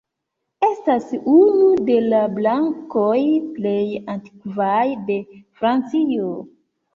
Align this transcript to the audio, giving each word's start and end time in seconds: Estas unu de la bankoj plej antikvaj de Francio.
Estas 0.67 1.09
unu 1.33 1.67
de 1.89 1.97
la 2.13 2.21
bankoj 2.37 3.19
plej 3.59 3.83
antikvaj 4.15 4.89
de 5.11 5.19
Francio. 5.61 6.33